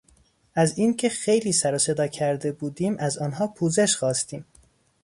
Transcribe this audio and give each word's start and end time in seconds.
از 0.55 0.77
اینکه 0.77 1.09
خیلی 1.09 1.51
سرو 1.51 1.77
صدا 1.77 2.07
کرده 2.07 2.51
بودیم 2.51 2.97
از 2.99 3.17
آنها 3.17 3.47
پوزش 3.47 3.95
خواستیم. 3.95 4.45